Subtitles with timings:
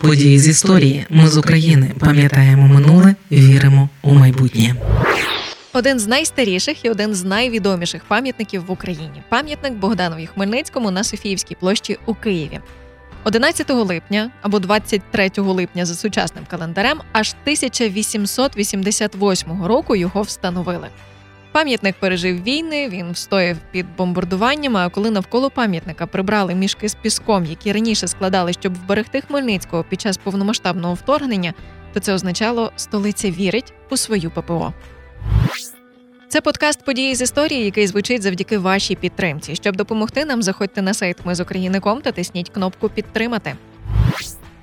[0.00, 1.06] Події з історії.
[1.10, 4.74] Ми з України пам'ятаємо минуле, віримо у майбутнє.
[5.72, 11.54] Один з найстаріших і один з найвідоміших пам'ятників в Україні пам'ятник Богданові Хмельницькому на Софіївській
[11.54, 12.60] площі у Києві.
[13.24, 20.88] 11 липня або 23 липня за сучасним календарем, аж 1888 року його встановили.
[21.52, 24.80] Пам'ятник пережив війни, він встояв під бомбардуваннями.
[24.80, 30.00] А коли навколо пам'ятника прибрали мішки з піском, які раніше складали, щоб вберегти Хмельницького під
[30.00, 31.54] час повномасштабного вторгнення,
[31.92, 34.72] то це означало, столиця вірить у свою ППО.
[36.28, 39.54] Це подкаст події з історії, який звучить завдяки вашій підтримці.
[39.54, 43.54] Щоб допомогти нам, заходьте на сайт Ми з України.ком та тисніть кнопку Підтримати.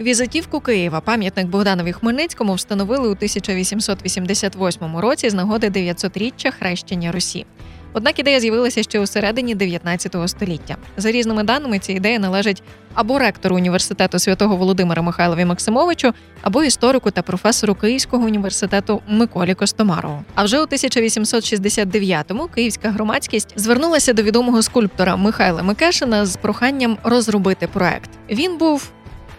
[0.00, 7.46] Візитівку Києва, пам'ятник Богданові Хмельницькому, встановили у 1888 році з нагоди 900-річчя хрещення Русі.
[7.92, 10.76] Однак ідея з'явилася ще у середині 19 століття.
[10.96, 12.62] За різними даними, ця ідея належить
[12.94, 20.24] або ректору університету святого Володимира Михайлові Максимовичу, або історику та професору Київського університету Миколі Костомарову.
[20.34, 27.66] А вже у 1869-му київська громадськість звернулася до відомого скульптора Михайла Микешина з проханням розробити
[27.66, 28.10] проект.
[28.30, 28.92] Він був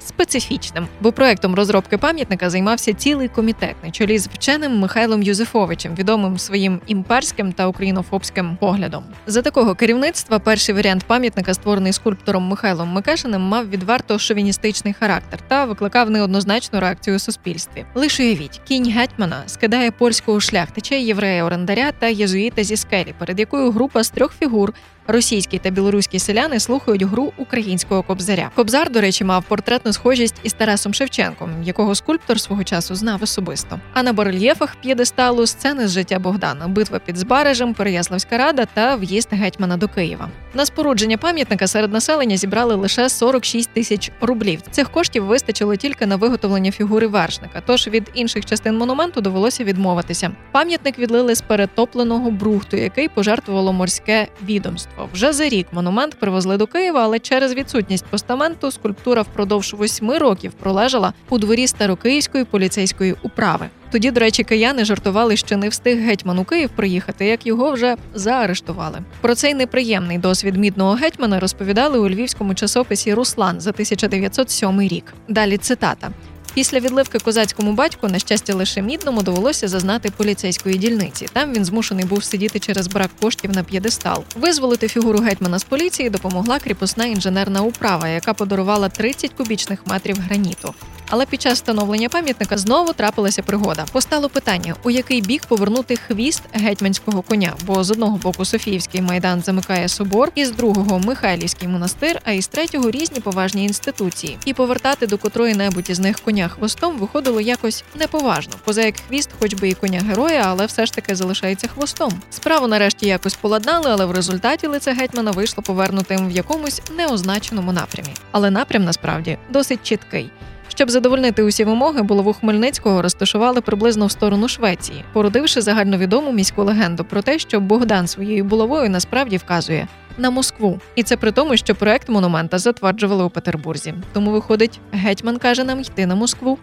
[0.07, 6.37] специфічним, бо проектом розробки пам'ятника займався цілий комітет на чолі з вченим Михайлом Юзефовичем, відомим
[6.37, 9.03] своїм імперським та українофобським поглядом.
[9.27, 15.65] За такого керівництва перший варіант пам'ятника, створений скульптором Михайлом Микешиним, мав відверто шовіністичний характер та
[15.65, 17.85] викликав неоднозначну реакцію у суспільстві.
[17.95, 23.71] Лише уявіть, кінь гетьмана скидає польського шляхтича, єврея орендаря та єзуїта зі скелі, перед якою
[23.71, 24.73] група з трьох фігур
[25.07, 28.51] Російські та білоруські селяни слухають гру українського кобзаря.
[28.55, 33.79] Кобзар, до речі, мав портретну схожість із Тарасом Шевченком, якого скульптор свого часу знав особисто.
[33.93, 39.27] А на барельєфах п'єдесталу сцени з життя Богдана, битва під Збарежем, Переяславська рада та в'їзд
[39.31, 40.29] гетьмана до Києва.
[40.53, 44.61] На спорудження пам'ятника серед населення зібрали лише 46 тисяч рублів.
[44.71, 47.61] Цих коштів вистачило тільки на виготовлення фігури вершника.
[47.65, 50.31] Тож від інших частин монументу довелося відмовитися.
[50.51, 54.92] Пам'ятник відлили з перетопленого брухту, який пожертвувало морське відомство.
[55.13, 60.53] Вже за рік монумент привезли до Києва, але через відсутність постаменту скульптура впродовж восьми років
[60.53, 63.69] пролежала у дворі старокиївської поліцейської управи.
[63.91, 67.95] Тоді, до речі, кияни жартували, що не встиг гетьман у Київ приїхати, як його вже
[68.13, 68.99] заарештували.
[69.21, 75.13] Про цей неприємний досвід мідного гетьмана розповідали у львівському часописі Руслан за 1907 рік.
[75.27, 76.11] Далі цитата.
[76.53, 81.27] Після відливки козацькому батьку, на щастя, лише мідному довелося зазнати поліцейської дільниці.
[81.33, 84.23] Там він змушений був сидіти через брак коштів на п'єдестал.
[84.35, 90.73] Визволити фігуру гетьмана з поліції допомогла кріпосна інженерна управа, яка подарувала 30 кубічних метрів граніту.
[91.13, 93.85] Але під час встановлення пам'ятника знову трапилася пригода.
[93.91, 99.41] Постало питання, у який бік повернути хвіст гетьманського коня, бо з одного боку Софіївський майдан
[99.41, 104.37] замикає собор, із другого Михайлівський монастир, а із третього різні поважні інституції.
[104.45, 108.53] І повертати до котрої небудь із них коня хвостом виходило якось неповажно.
[108.63, 112.13] Поза як хвіст, хоч би і коня героя, але все ж таки залишається хвостом.
[112.29, 118.13] Справу нарешті якось поладнали, але в результаті лице гетьмана вийшло повернутим в якомусь неозначеному напрямі.
[118.31, 120.29] Але напрям насправді досить чіткий.
[120.75, 127.03] Щоб задовольнити усі вимоги, булаву Хмельницького розташували приблизно в сторону Швеції, породивши загальновідому міську легенду
[127.03, 129.87] про те, що Богдан своєю булавою насправді вказує
[130.17, 133.93] на Москву, і це при тому, що проект монумента затверджували у Петербурзі.
[134.13, 136.57] Тому виходить, гетьман каже нам йти на Москву.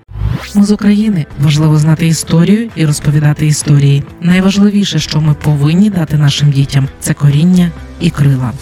[0.54, 4.02] Ми з України важливо знати історію і розповідати історії.
[4.20, 7.70] Найважливіше, що ми повинні дати нашим дітям, це коріння
[8.00, 8.52] і крила.